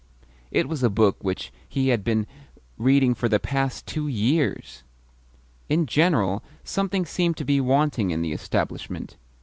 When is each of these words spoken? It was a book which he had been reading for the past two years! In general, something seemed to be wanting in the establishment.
It 0.49 0.67
was 0.67 0.81
a 0.81 0.89
book 0.89 1.17
which 1.23 1.53
he 1.69 1.89
had 1.89 2.03
been 2.03 2.25
reading 2.79 3.13
for 3.13 3.29
the 3.29 3.39
past 3.39 3.85
two 3.85 4.07
years! 4.07 4.81
In 5.69 5.85
general, 5.85 6.41
something 6.63 7.05
seemed 7.05 7.37
to 7.37 7.45
be 7.45 7.61
wanting 7.61 8.09
in 8.09 8.23
the 8.23 8.33
establishment. 8.33 9.15